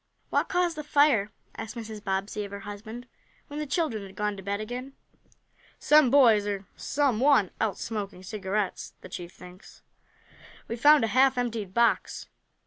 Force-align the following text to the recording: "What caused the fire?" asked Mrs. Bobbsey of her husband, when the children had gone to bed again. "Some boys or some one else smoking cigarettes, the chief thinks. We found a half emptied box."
"What 0.31 0.49
caused 0.49 0.77
the 0.77 0.83
fire?" 0.83 1.31
asked 1.55 1.75
Mrs. 1.75 2.03
Bobbsey 2.03 2.43
of 2.43 2.49
her 2.49 2.61
husband, 2.61 3.05
when 3.49 3.59
the 3.59 3.67
children 3.67 4.03
had 4.03 4.15
gone 4.15 4.35
to 4.35 4.41
bed 4.41 4.59
again. 4.59 4.93
"Some 5.77 6.09
boys 6.09 6.47
or 6.47 6.65
some 6.75 7.19
one 7.19 7.51
else 7.61 7.81
smoking 7.81 8.23
cigarettes, 8.23 8.93
the 9.01 9.09
chief 9.09 9.31
thinks. 9.31 9.83
We 10.67 10.75
found 10.75 11.03
a 11.03 11.07
half 11.13 11.37
emptied 11.37 11.75
box." 11.75 12.25